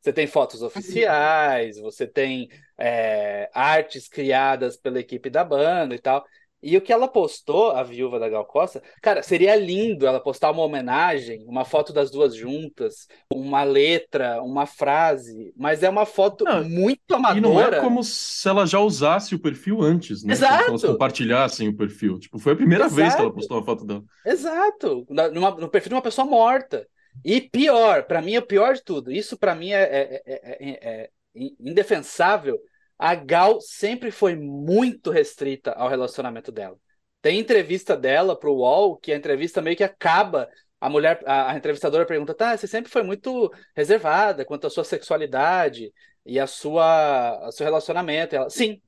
[0.00, 0.68] Você tem fotos uhum.
[0.68, 2.48] oficiais, você tem
[2.78, 6.24] é, artes criadas pela equipe da banda e tal.
[6.62, 10.52] E o que ela postou, a viúva da Gal Costa, cara, seria lindo ela postar
[10.52, 16.44] uma homenagem, uma foto das duas juntas, uma letra, uma frase, mas é uma foto
[16.44, 17.38] não, muito amadora.
[17.38, 20.34] E não é como se ela já usasse o perfil antes, né?
[20.34, 20.62] Exato.
[20.62, 22.20] Se elas compartilhassem o perfil.
[22.20, 22.96] Tipo, foi a primeira Exato.
[22.96, 24.04] vez que ela postou uma foto dela.
[24.24, 25.04] Exato.
[25.32, 26.86] Numa, no perfil de uma pessoa morta.
[27.24, 29.10] E pior, para mim é o pior de tudo.
[29.10, 31.10] Isso para mim é, é, é, é
[31.58, 32.58] indefensável
[33.02, 36.78] a Gal sempre foi muito restrita ao relacionamento dela.
[37.20, 40.48] Tem entrevista dela para o UOL, que a entrevista meio que acaba.
[40.80, 44.84] A mulher, a, a entrevistadora pergunta: tá, você sempre foi muito reservada quanto à sua
[44.84, 45.92] sexualidade
[46.24, 48.36] e a sua, a seu relacionamento.
[48.36, 48.80] E ela, sim.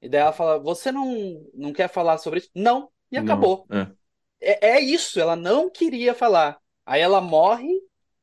[0.00, 2.48] E daí ela fala: você não, não quer falar sobre isso?
[2.54, 2.88] Não.
[3.12, 3.66] E acabou.
[3.68, 3.92] Não, é.
[4.40, 6.56] É, é isso, ela não queria falar.
[6.86, 7.68] Aí ela morre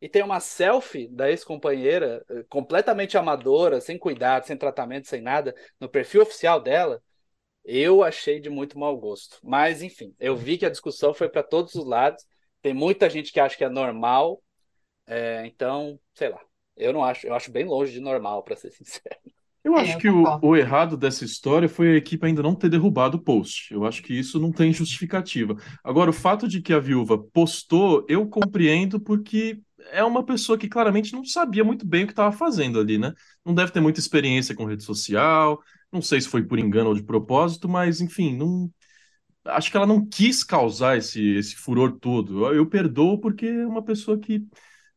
[0.04, 5.56] e tem uma selfie da ex-companheira, eh, completamente amadora, sem cuidado, sem tratamento, sem nada,
[5.80, 7.02] no perfil oficial dela,
[7.64, 9.40] eu achei de muito mau gosto.
[9.42, 12.22] Mas, enfim, eu vi que a discussão foi para todos os lados.
[12.62, 14.44] Tem muita gente que acha que é normal.
[15.08, 16.42] É, então, sei lá.
[16.76, 19.16] Eu não acho, eu acho bem longe de normal, para ser sincero.
[19.64, 22.68] Eu acho é, que o, o, errado dessa história foi a equipe ainda não ter
[22.68, 23.74] derrubado o post.
[23.74, 25.56] Eu acho que isso não tem justificativa.
[25.82, 29.62] Agora, o fato de que a viúva postou, eu compreendo porque
[29.94, 33.14] é uma pessoa que claramente não sabia muito bem o que estava fazendo ali, né?
[33.46, 36.96] Não deve ter muita experiência com rede social, não sei se foi por engano ou
[36.96, 38.72] de propósito, mas enfim, não
[39.46, 42.48] acho que ela não quis causar esse, esse furor todo.
[42.48, 44.46] Eu, eu perdoo porque é uma pessoa que,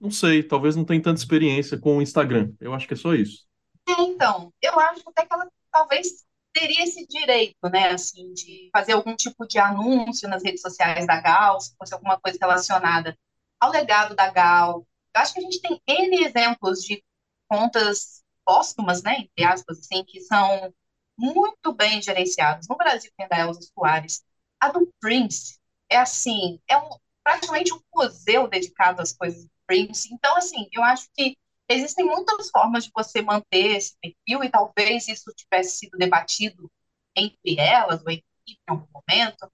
[0.00, 2.52] não sei, talvez não tem tanta experiência com o Instagram.
[2.60, 3.46] Eu acho que é só isso.
[3.88, 8.92] É, então, eu acho até que ela talvez teria esse direito, né, assim, de fazer
[8.92, 13.14] algum tipo de anúncio nas redes sociais da Gal, se fosse alguma coisa relacionada
[13.60, 14.86] ao legado da Gal.
[15.14, 17.02] Eu acho que a gente tem N exemplos de
[17.48, 20.72] contas póstumas, né, entre aspas, assim, que são
[21.18, 22.68] muito bem gerenciadas.
[22.68, 24.24] No Brasil tem a Elza Soares.
[24.60, 25.58] A do Prince
[25.90, 26.90] é assim, é um,
[27.24, 30.12] praticamente um museu dedicado às coisas do Prince.
[30.12, 31.36] Então, assim, eu acho que
[31.68, 36.70] existem muitas formas de você manter esse perfil e talvez isso tivesse sido debatido
[37.16, 39.50] entre elas ou entre em algum momento.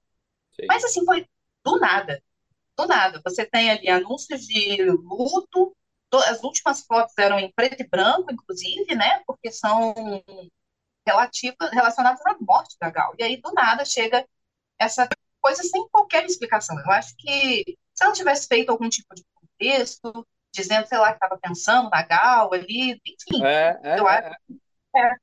[0.52, 0.66] Sim.
[0.66, 1.26] Mas, assim, foi
[1.64, 2.22] do nada
[2.76, 3.20] do nada.
[3.24, 5.74] Você tem ali anúncios de luto,
[6.26, 9.22] as últimas fotos eram em preto e branco, inclusive, né?
[9.26, 9.94] Porque são
[11.06, 13.14] relativas, relacionadas à morte da Gal.
[13.18, 14.26] E aí, do nada, chega
[14.78, 15.08] essa
[15.40, 16.78] coisa sem qualquer explicação.
[16.78, 21.16] Eu acho que se ela tivesse feito algum tipo de contexto, dizendo, sei lá, que
[21.16, 24.36] estava pensando na Gal ali, enfim, É, é, eu é, acho
[24.96, 25.16] é,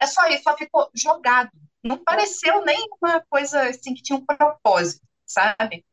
[0.00, 1.50] é só isso, só ficou jogado.
[1.82, 5.84] Não pareceu nem uma coisa assim que tinha um propósito, sabe?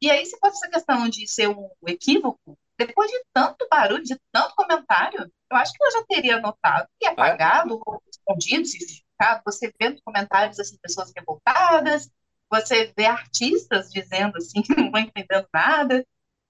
[0.00, 4.18] E aí, se fosse essa questão de ser um equívoco, depois de tanto barulho, de
[4.32, 7.10] tanto comentário, eu acho que ela já teria notado e é.
[7.10, 9.42] apagado, ou escondido, se justificado.
[9.44, 12.10] Você vê nos comentários assim, pessoas revoltadas,
[12.50, 16.06] você vê artistas dizendo assim que não estão entendendo nada.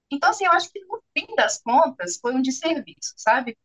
[0.09, 3.57] Então, assim, eu acho que no fim das contas foi um desserviço, sabe?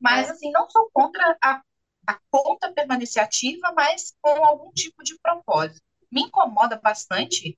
[0.00, 1.62] Mas, assim, não sou contra a,
[2.06, 5.80] a conta permanecer ativa, mas com algum tipo de propósito.
[6.10, 7.56] Me incomoda bastante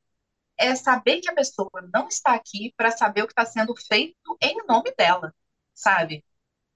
[0.59, 4.39] é saber que a pessoa não está aqui para saber o que está sendo feito
[4.41, 5.35] em nome dela,
[5.75, 6.25] sabe?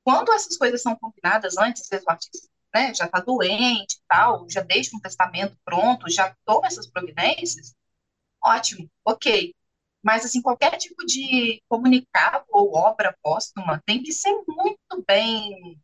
[0.05, 4.61] Quando essas coisas são combinadas antes, às o artista né, já está doente tal, já
[4.61, 7.75] deixa um testamento pronto, já toma essas providências,
[8.43, 9.55] ótimo, ok.
[10.03, 15.79] Mas, assim, qualquer tipo de comunicado ou obra póstuma tem que ser muito bem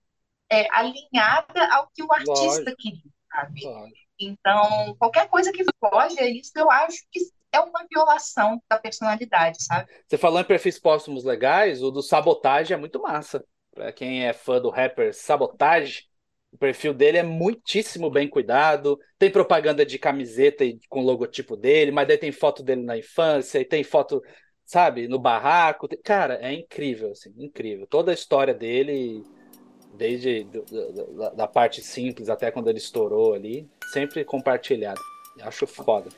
[0.51, 2.77] é, alinhada ao que o artista Lógico.
[2.79, 3.65] queria, sabe?
[3.65, 4.07] Lógico.
[4.19, 7.21] Então, qualquer coisa que foge a isso, eu acho que
[7.57, 9.91] é uma violação da personalidade, sabe?
[10.07, 13.45] Você falou em perfis póstumos legais, o do Sabotage é muito massa.
[13.75, 16.05] Pra quem é fã do rapper Sabotage,
[16.53, 18.99] o perfil dele é muitíssimo bem cuidado.
[19.19, 23.65] Tem propaganda de camiseta com logotipo dele, mas daí tem foto dele na infância e
[23.65, 24.23] tem foto,
[24.65, 25.89] sabe, no barraco.
[26.03, 27.87] Cara, é incrível, assim, incrível.
[27.87, 29.23] Toda a história dele,
[29.95, 35.01] desde da, da parte simples até quando ele estourou ali, sempre compartilhado.
[35.43, 36.09] Acho foda.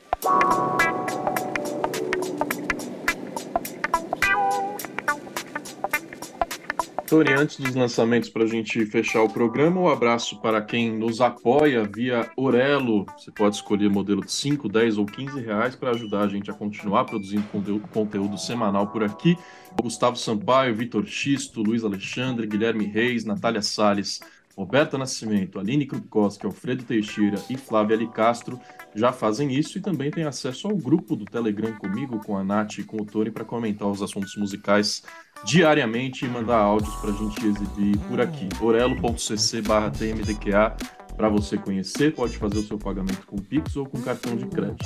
[7.09, 11.21] Tony, antes dos lançamentos, para a gente fechar o programa, um abraço para quem nos
[11.21, 13.03] apoia via Orelo.
[13.17, 16.53] Você pode escolher modelo de 5, 10 ou 15 reais para ajudar a gente a
[16.53, 19.35] continuar produzindo conteúdo, conteúdo semanal por aqui.
[19.81, 24.19] Gustavo Sampaio, Vitor Xisto, Luiz Alexandre, Guilherme Reis, Natália Salles,
[24.55, 28.59] Roberta Nascimento, Aline Krupkowski, Alfredo Teixeira e Flávia Ali Castro
[28.93, 32.79] já fazem isso e também têm acesso ao grupo do Telegram comigo, com a Nath
[32.79, 35.01] e com o Tony para comentar os assuntos musicais
[35.43, 38.49] diariamente e mandar áudios para a gente exibir por aqui.
[38.61, 40.75] orelo.cc barra tmdqa
[41.15, 44.85] para você conhecer, pode fazer o seu pagamento com Pix ou com cartão de crédito.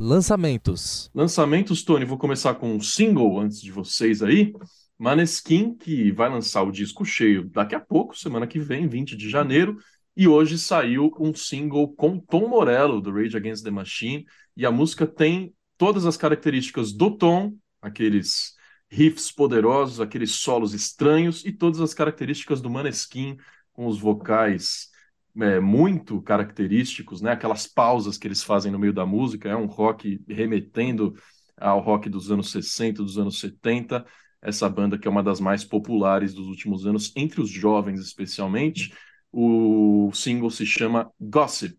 [0.00, 1.10] Lançamentos.
[1.14, 4.52] Lançamentos, Tony, vou começar com um single antes de vocês aí.
[4.98, 9.28] Maneskin, que vai lançar o disco cheio daqui a pouco, semana que vem, 20 de
[9.28, 9.78] janeiro.
[10.16, 14.24] E hoje saiu um single com Tom Morello, do Rage Against the Machine.
[14.56, 18.54] E a música tem todas as características do Tom, aqueles
[18.90, 23.36] riffs poderosos, aqueles solos estranhos, e todas as características do Maneskin,
[23.72, 24.88] com os vocais
[25.38, 27.32] é, muito característicos, né?
[27.32, 31.14] Aquelas pausas que eles fazem no meio da música, é um rock remetendo
[31.58, 34.04] ao rock dos anos 60, dos anos 70.
[34.40, 38.94] Essa banda que é uma das mais populares dos últimos anos, entre os jovens especialmente.
[39.38, 41.76] O single se chama Gossip,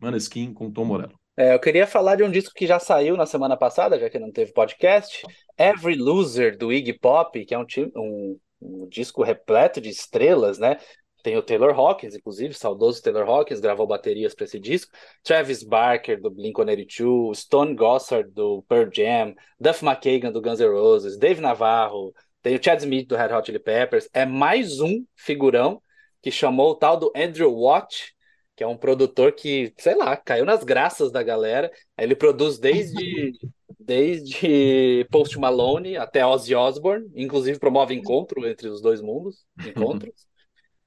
[0.00, 1.14] Maneskin com Tom Morello.
[1.36, 4.18] É, eu queria falar de um disco que já saiu na semana passada, já que
[4.18, 5.22] não teve podcast.
[5.56, 7.64] Every Loser, do Iggy Pop, que é um,
[7.94, 10.78] um- um disco repleto de estrelas, né?
[11.22, 14.90] Tem o Taylor Hawkins, inclusive, saudoso Taylor Hawkins, gravou baterias para esse disco.
[15.22, 21.16] Travis Barker, do Blink-182, Stone Gossard, do Pearl Jam, Duff McKagan, do Guns N' Roses,
[21.16, 24.08] Dave Navarro, tem o Chad Smith, do Red Hot Chili Peppers.
[24.12, 25.80] É mais um figurão
[26.22, 28.14] que chamou o tal do Andrew Watt,
[28.54, 31.70] que é um produtor que, sei lá, caiu nas graças da galera.
[31.98, 33.32] Ele produz desde,
[33.78, 40.14] desde Post Malone até Ozzy Osbourne, inclusive promove encontro entre os dois mundos, encontros.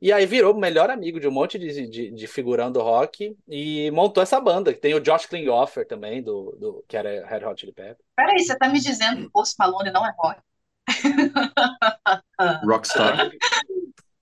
[0.02, 3.36] E aí virou o melhor amigo de um monte de, de, de figurão do rock
[3.46, 7.46] e montou essa banda, que tem o Josh Klinghoffer também, do, do, que era Red
[7.46, 7.98] Hot Chili Peppers.
[8.16, 10.42] Peraí, você tá me dizendo que o Post Malone não é rock?
[12.64, 13.30] Rockstar.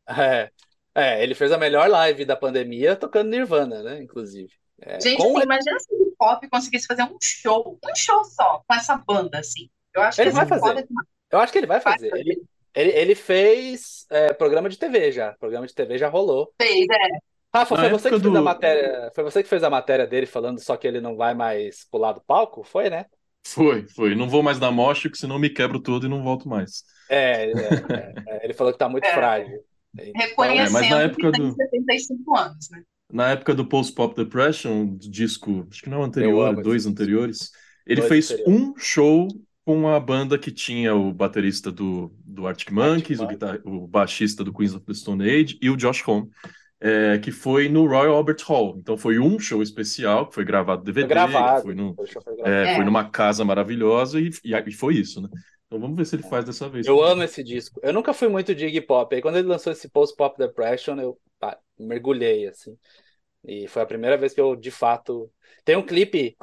[0.09, 0.49] É,
[0.97, 4.51] é, ele fez a melhor live da pandemia tocando Nirvana, né, inclusive.
[4.81, 8.63] É, Gente, com- assim, imagina se o pop conseguisse fazer um show, um show só,
[8.67, 9.69] com essa banda, assim.
[9.93, 10.73] Eu acho Ele que vai assim, fazer.
[10.87, 11.07] demais.
[11.31, 12.09] Eu acho que ele vai Vai fazer.
[12.09, 12.21] fazer.
[12.21, 12.43] Ele,
[12.75, 15.33] ele, ele fez é, programa de TV já.
[15.33, 16.53] Programa de TV já rolou.
[16.61, 17.19] Fez, é.
[17.53, 19.69] Rafa, Na foi você que época fez a do- matéria, foi você que fez a
[19.69, 22.63] matéria dele falando só que ele não vai mais pular do palco?
[22.63, 23.05] Foi, né?
[23.45, 24.15] Foi, foi.
[24.15, 26.83] Não vou mais dar mocha, porque senão me quebro todo e não volto mais.
[27.09, 29.13] É, é, é, é, ele falou que tá muito É.
[29.13, 29.63] frágil.
[30.15, 32.81] Reconhecendo mas na que época tem do- 75 anos, né?
[33.11, 36.63] Na época do Post-Pop Depression, do disco, acho que não é o anterior, amo esse
[36.63, 37.51] dois anteriores,
[37.85, 38.61] ele Dois fez anteriores.
[38.61, 39.27] um show
[39.65, 43.39] com a banda que tinha o baterista do, do Arctic Monkeys, o, Monkeys.
[43.39, 46.29] guitar- o baixista do Queens of the Stone Age e o Josh Homme.
[46.79, 48.75] é, que foi no Royal Albert Hall.
[48.77, 51.63] Então foi um show especial, que foi gravado DVD, Foi gravado.
[51.63, 52.41] foi, no, foi gravado.
[52.47, 52.75] é, É.
[52.75, 55.27] foi numa casa maravilhosa e, e, e foi isso, né?
[55.67, 56.87] Então vamos ver se ele faz dessa vez.
[56.87, 57.79] Eu amo esse disco.
[57.83, 59.13] Eu nunca fui muito de Iggy Pop.
[59.13, 62.77] Aí quando ele lançou esse Post Pop Depression, eu pá, mergulhei, assim.
[63.43, 65.31] E foi a primeira vez que eu, de fato.
[65.65, 66.37] Tem um clipe.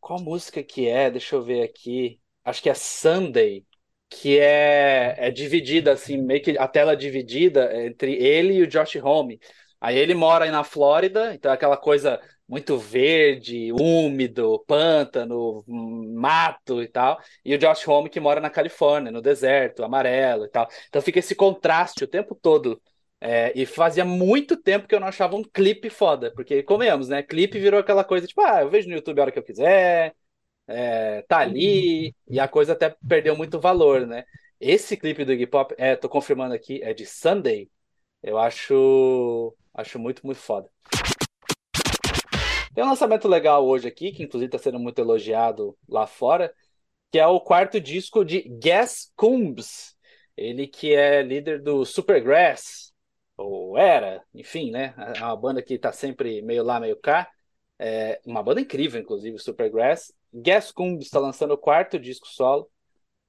[0.00, 1.10] Qual música que é?
[1.10, 2.20] Deixa eu ver aqui.
[2.44, 3.64] Acho que é Sunday.
[4.08, 8.96] Que é, é dividida, assim, meio que a tela dividida entre ele e o Josh
[8.96, 9.40] Homme.
[9.80, 16.82] Aí ele mora aí na Flórida, então é aquela coisa muito verde, úmido, pântano, mato
[16.82, 17.20] e tal.
[17.44, 20.68] E o Josh Homme que mora na Califórnia, no deserto, amarelo e tal.
[20.88, 22.80] Então fica esse contraste o tempo todo.
[23.20, 27.22] É, e fazia muito tempo que eu não achava um clipe foda, porque comemos, né?
[27.22, 30.14] Clipe virou aquela coisa tipo, ah, eu vejo no YouTube a hora que eu quiser,
[30.66, 34.24] é, tá ali, e a coisa até perdeu muito valor, né?
[34.60, 37.70] Esse clipe do Iggy Pop, é, tô confirmando aqui, é de Sunday.
[38.22, 40.68] Eu acho, acho muito, muito foda.
[42.74, 46.52] Tem um lançamento legal hoje aqui, que inclusive está sendo muito elogiado lá fora,
[47.12, 49.96] que é o quarto disco de Gas Combs.
[50.36, 52.92] Ele que é líder do Supergrass,
[53.36, 54.92] ou era, enfim, né?
[55.16, 57.30] É uma banda que tá sempre meio lá, meio cá.
[57.78, 60.12] É uma banda incrível, inclusive, Supergrass.
[60.32, 62.68] Gas Combs está lançando o quarto disco solo,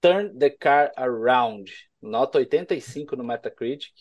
[0.02, 1.72] Turn the Car Around.
[2.02, 3.94] Nota 85 no Metacritic,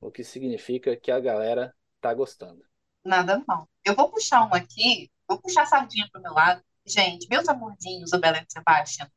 [0.00, 2.65] o que significa que a galera tá gostando.
[3.06, 3.68] Nada mal.
[3.84, 6.60] Eu vou puxar um aqui, vou puxar a sardinha pro meu lado.
[6.84, 9.08] Gente, meus amorzinhos do Belém Sebastian,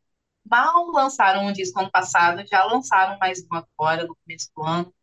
[0.46, 4.94] mal lançaram um disco ano passado, já lançaram mais um agora, no começo do ano.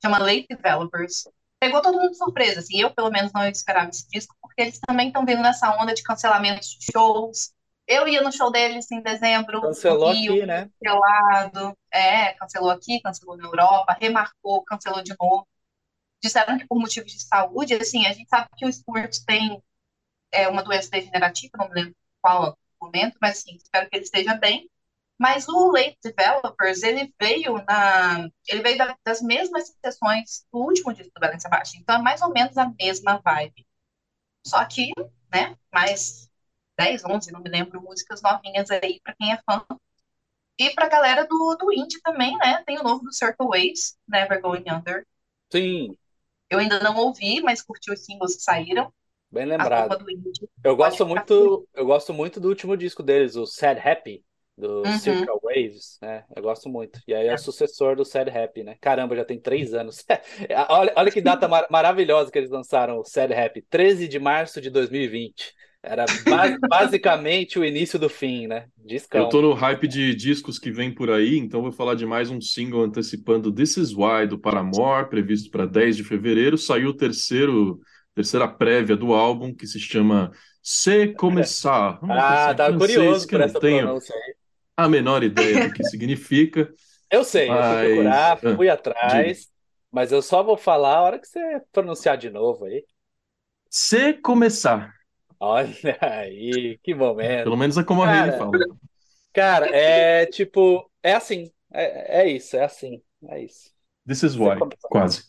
[0.00, 1.28] Chama Late Developers.
[1.58, 4.78] Pegou todo mundo de surpresa, assim, eu pelo menos não esperava esse disco, porque eles
[4.78, 7.52] também estão vindo nessa onda de cancelamentos de shows.
[7.86, 10.70] Eu ia no show deles em dezembro, Cancelou Rio, aqui, né?
[10.80, 11.76] cancelado.
[11.92, 15.46] É, cancelou aqui, cancelou na Europa, remarcou, cancelou de novo.
[16.22, 19.62] Disseram que por motivos de saúde, assim, a gente sabe que o Stuart tem
[20.32, 24.34] é, uma doença degenerativa, não me lembro qual momento, mas assim, espero que ele esteja
[24.34, 24.70] bem.
[25.18, 30.94] Mas o Late Developers, ele veio na, ele veio da- das mesmas sessões do último
[30.94, 33.66] disco do Belém Sebastião, então é mais ou menos a mesma vibe.
[34.46, 34.92] Só que,
[35.32, 36.28] né, mais
[36.78, 39.64] 10, 11, não me lembro, músicas novinhas aí pra quem é fã.
[40.58, 44.40] E pra galera do, do indie também, né, tem o novo do Circle Waves, Never
[44.40, 45.04] Going Under.
[45.52, 45.96] Sim,
[46.50, 48.92] Eu ainda não ouvi, mas curti os singles que saíram,
[49.30, 49.98] bem lembrado.
[50.64, 54.24] Eu gosto ficar muito, eu gosto muito do último disco deles, o Sad Happy,
[54.58, 54.92] do Uhum.
[54.92, 56.24] Circle Waves, né?
[56.36, 57.00] Eu gosto muito.
[57.08, 58.76] E aí é o sucessor do Sad Happy, né?
[58.80, 60.04] Caramba, já tem três anos.
[60.70, 64.60] Olha, olha que data mar- maravilhosa que eles lançaram o Sad Happy, 13 de março
[64.60, 65.54] de 2020.
[65.82, 68.66] Era ba- basicamente o início do fim, né?
[68.76, 69.22] Discão.
[69.22, 72.30] Eu tô no hype de discos que vem por aí, então vou falar de mais
[72.30, 76.58] um single antecipando This Is Why do Paramore, previsto para 10 de fevereiro.
[76.58, 77.80] Saiu o terceiro,
[78.14, 80.30] terceira prévia do álbum, que se chama
[80.62, 81.98] Se Começar.
[82.04, 84.34] Hum, Ah, francês curioso que por essa tenho pronúncia aí.
[84.76, 86.70] a menor ideia do que significa.
[87.10, 89.48] Eu sei, eu fui Mas- procurar, ah, fui atrás,
[89.90, 92.84] mas eu só vou falar a hora que você pronunciar de novo aí.
[93.68, 94.94] Se Começar.
[95.40, 97.44] Olha aí, que momento.
[97.44, 98.52] Pelo menos é como a Cara, Hayley fala.
[99.32, 103.70] Cara, é tipo, é assim, é, é isso, é assim, é isso.
[104.06, 105.24] This Is Why, quase.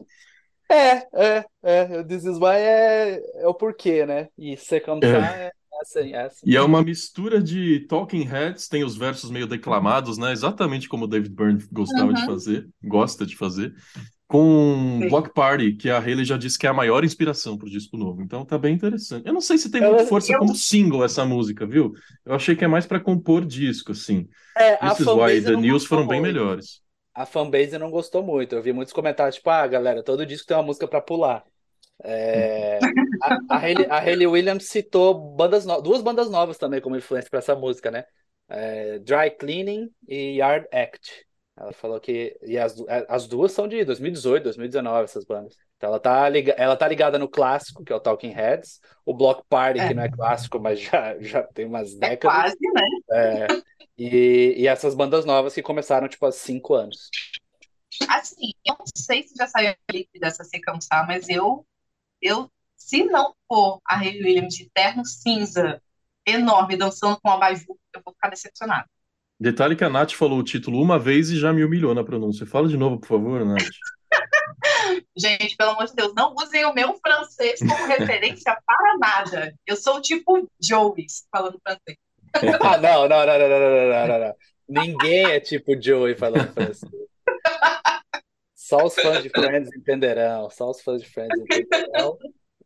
[0.70, 4.28] É, é, é, This Is Why é, é o porquê, né?
[4.38, 6.46] E você começar é, assim, é assim.
[6.46, 10.32] E é uma mistura de Talking Heads, tem os versos meio declamados, né?
[10.32, 13.74] Exatamente como o David Byrne gostava de fazer, gosta de fazer,
[14.32, 15.10] com Sim.
[15.10, 18.22] Block Party, que a Hayley já disse que é a maior inspiração pro disco novo.
[18.22, 19.28] Então tá bem interessante.
[19.28, 21.92] Eu não sei se tem muita força eu- como single essa música, viu?
[22.26, 24.28] Eu achei que é mais pra compor disco, assim.
[24.58, 26.34] É, a This Is Why The News foram bem muito.
[26.34, 26.82] melhores.
[27.14, 28.56] A fanbase não gostou muito.
[28.56, 31.44] Eu vi muitos comentários, tipo, ah, galera, todo disco tem uma música pra pular.
[32.04, 32.80] É,
[33.22, 37.40] a, a, Hayley, a Williams citou bandas no- duas bandas novas também como influência para
[37.40, 38.06] essa música, né?
[38.50, 41.26] É, Dry Cleaning e Yard Act.
[41.62, 42.36] Ela falou que.
[42.42, 45.56] E as, du- as duas são de 2018, 2019, essas bandas.
[45.78, 49.14] Então ela tá, liga, ela tá ligada no clássico, que é o Talking Heads, o
[49.14, 49.88] Block Party, É.
[49.88, 52.56] que não é clássico, mas já, já tem umas É décadas.
[52.56, 52.88] quase, né?
[53.12, 53.48] É,
[53.98, 57.10] e, e essas bandas novas que começaram, tipo, há cinco anos.
[58.10, 61.66] Assim, eu não sei se já saiu a clipe dessa Se Cansar, mas eu,
[62.22, 65.82] eu, se não for a Hayley Williams de terno cinza
[66.26, 68.88] enorme dançando com a abajur, eu vou ficar decepcionada.
[69.42, 72.46] Detalhe que a Nath falou o título uma vez e já me humilhou na pronúncia.
[72.46, 73.64] Fala de novo, por favor, Nath.
[75.18, 79.56] Gente, pelo amor de Deus, não usem o meu francês como referência para nada.
[79.66, 81.98] Eu sou tipo Joey falando francês.
[82.62, 84.36] ah, não, não, não, não, não, não, não,
[84.70, 86.92] Ninguém é tipo Joey falando francês.
[88.54, 90.52] Só os fãs de Friends entenderão.
[90.52, 92.16] Só os fãs de Friends entenderão.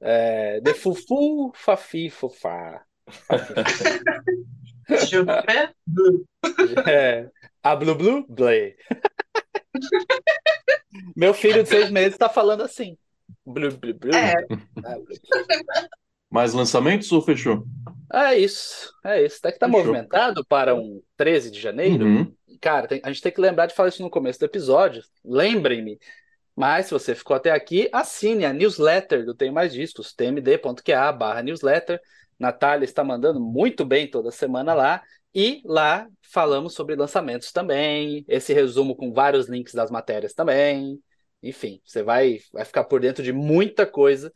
[0.01, 2.83] É, de fufu, fafi, fofá.
[4.87, 5.73] Fufá.
[6.87, 7.27] É,
[7.63, 8.75] a Blu Blu, Blay.
[11.15, 12.97] Meu filho de seis meses está falando assim.
[13.45, 14.15] Blu, blu, blu.
[14.15, 14.33] É.
[14.45, 14.61] Blu.
[16.29, 17.65] Mais lançamentos ou fechou?
[18.13, 19.37] É isso, é isso.
[19.39, 19.81] Até que tá Fechou.
[19.85, 22.05] movimentado para um 13 de janeiro.
[22.05, 22.33] Uhum.
[22.61, 25.03] Cara, tem- a gente tem que lembrar de falar isso no começo do episódio.
[25.23, 25.99] Lembrem-me.
[26.55, 31.43] Mas se você ficou até aqui, assine a newsletter do Tem Mais Discos, tmd.qa barra
[31.43, 31.99] newsletter.
[32.39, 35.03] Natália está mandando muito bem toda semana lá.
[35.33, 38.23] E lá falamos sobre lançamentos também.
[38.27, 41.01] Esse resumo com vários links das matérias também.
[41.43, 44.33] Enfim, você vai, vai ficar por dentro de muita coisa.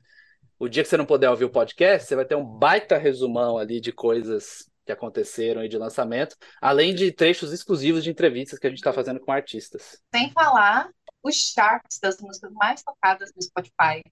[0.57, 3.57] O dia que você não puder ouvir o podcast, você vai ter um baita resumão
[3.57, 8.67] ali de coisas que aconteceram e de lançamento, além de trechos exclusivos de entrevistas que
[8.67, 10.01] a gente está fazendo com artistas.
[10.13, 10.89] Sem falar
[11.23, 14.03] os charts das músicas mais tocadas no Spotify.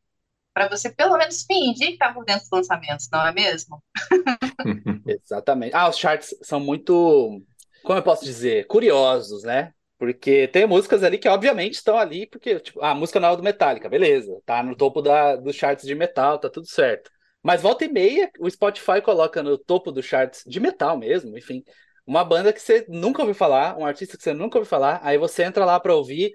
[0.57, 3.79] Para você pelo menos fingir que tá por dentro dos lançamentos, não é mesmo?
[5.05, 5.75] Exatamente.
[5.75, 7.39] Ah, os charts são muito,
[7.83, 9.71] como eu posso dizer, curiosos, né?
[9.99, 13.87] Porque tem músicas ali que obviamente estão ali, porque tipo, a música nova do Metallica,
[13.87, 17.11] beleza, tá no topo da, dos charts de metal, tá tudo certo.
[17.43, 21.63] Mas volta e meia, o Spotify coloca no topo dos charts de metal mesmo, enfim,
[22.03, 25.19] uma banda que você nunca ouviu falar, um artista que você nunca ouviu falar, aí
[25.19, 26.33] você entra lá para ouvir,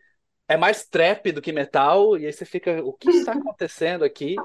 [0.48, 4.36] é mais trap do que metal, e aí você fica, o que está acontecendo aqui?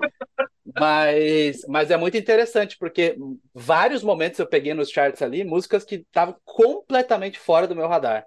[0.75, 3.17] Mas, mas é muito interessante, porque
[3.53, 8.25] vários momentos eu peguei nos charts ali, músicas que estavam completamente fora do meu radar.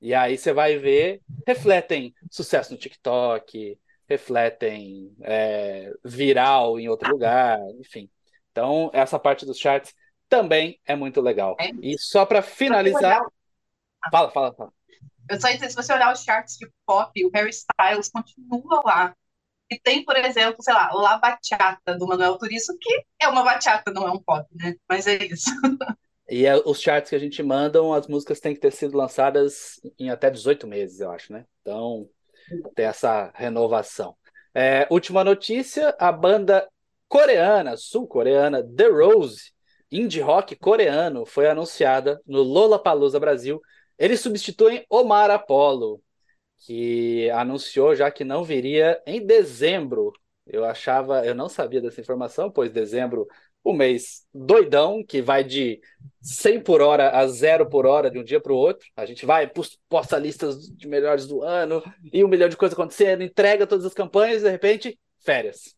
[0.00, 3.78] E aí você vai ver, refletem sucesso no TikTok,
[4.08, 8.08] refletem é, viral em outro lugar, enfim.
[8.52, 9.94] Então, essa parte dos charts
[10.28, 11.56] também é muito legal.
[11.58, 11.70] É.
[11.82, 13.20] E só para finalizar.
[14.10, 14.75] Fala, fala, fala.
[15.28, 19.14] Eu só dizer, se você olhar os charts de pop, o Harry Styles continua lá.
[19.70, 23.92] E tem, por exemplo, sei lá, La Bachata do Manuel Turizo, que é uma bachata,
[23.92, 24.74] não é um pop, né?
[24.88, 25.50] Mas é isso.
[26.28, 29.80] E é, os charts que a gente manda, as músicas têm que ter sido lançadas
[29.96, 31.44] em até 18 meses, eu acho, né?
[31.62, 32.08] Então,
[32.74, 34.16] tem essa renovação.
[34.52, 36.68] É, última notícia: a banda
[37.08, 39.52] coreana, sul-coreana, The Rose,
[39.90, 43.60] indie rock coreano, foi anunciada no Lollapalooza Brasil.
[43.98, 46.02] Eles substituem Omar Apollo,
[46.58, 50.12] que anunciou já que não viria em dezembro.
[50.46, 53.26] Eu achava, eu não sabia dessa informação, pois dezembro,
[53.64, 55.80] o mês doidão, que vai de
[56.20, 58.86] 100 por hora a 0 por hora de um dia para o outro.
[58.96, 61.82] A gente vai, pos- posta listas de melhores do ano
[62.12, 65.74] e um milhão de coisas acontecendo, entrega todas as campanhas de repente, férias.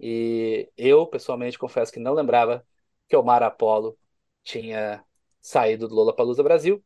[0.00, 2.66] E eu, pessoalmente, confesso que não lembrava
[3.08, 3.96] que Omar Apollo
[4.42, 5.04] tinha
[5.40, 6.82] saído do Lollapalooza Brasil.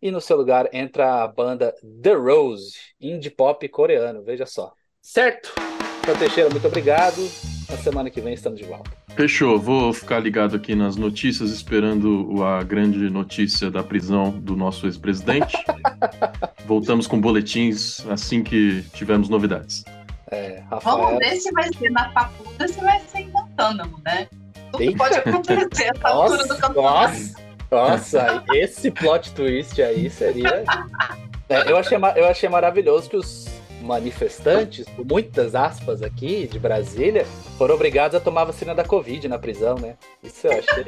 [0.00, 4.72] E no seu lugar entra a banda The Rose, indie pop coreano, veja só.
[5.02, 5.52] Certo?
[6.00, 7.16] Então, Teixeira, muito obrigado.
[7.68, 8.90] Na semana que vem estamos de volta.
[9.14, 14.86] Fechou, vou ficar ligado aqui nas notícias, esperando a grande notícia da prisão do nosso
[14.86, 15.56] ex-presidente.
[16.66, 19.84] Voltamos com boletins assim que tivermos novidades.
[20.30, 21.18] É, Vamos Rafael.
[21.18, 24.28] ver se vai ser na Papuda, se vai ser em Guantánamo, né?
[24.72, 24.96] Tudo Eita.
[24.98, 26.74] pode acontecer essa altura do campeonato.
[27.18, 27.34] nossa,
[27.70, 30.64] nossa, esse plot twist aí seria.
[31.48, 33.46] É, eu, achei, eu achei maravilhoso que os
[33.80, 37.24] manifestantes, com muitas aspas aqui de Brasília,
[37.56, 39.94] foram obrigados a tomar a vacina da Covid na prisão, né?
[40.22, 40.84] Isso eu achei,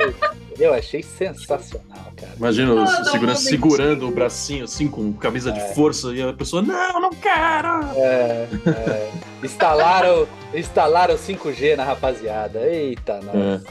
[0.58, 2.32] eu achei sensacional, cara.
[2.36, 5.52] Imagina Todo o mundo segurança segurando o bracinho assim, com camisa É.
[5.52, 7.68] de força, e a pessoa, não, não quero!
[7.96, 9.10] É, é.
[9.42, 12.60] Instalaram, instalaram 5G na rapaziada.
[12.66, 13.62] Eita, nós.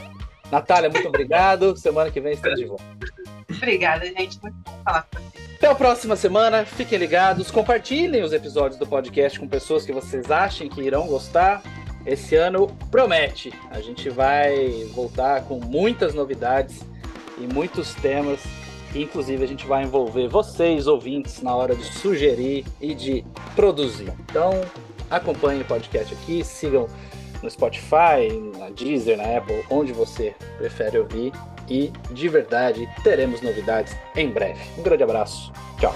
[0.50, 1.76] Natália, muito obrigado.
[1.76, 2.84] Semana que vem estamos de volta.
[3.50, 4.40] Obrigada, gente.
[4.42, 5.50] Muito bom falar com vocês.
[5.56, 6.64] Até a próxima semana.
[6.64, 7.50] Fiquem ligados.
[7.50, 11.62] Compartilhem os episódios do podcast com pessoas que vocês achem que irão gostar.
[12.06, 13.52] Esse ano promete.
[13.70, 16.80] A gente vai voltar com muitas novidades
[17.38, 18.40] e muitos temas.
[18.94, 23.24] Inclusive, a gente vai envolver vocês, ouvintes, na hora de sugerir e de
[23.54, 24.12] produzir.
[24.28, 24.50] Então,
[25.10, 26.88] acompanhem o podcast aqui, sigam
[27.42, 28.28] no Spotify,
[28.58, 31.32] na Deezer, na Apple, onde você prefere ouvir.
[31.68, 34.60] E, de verdade, teremos novidades em breve.
[34.76, 35.52] Um grande abraço.
[35.78, 35.94] Tchau.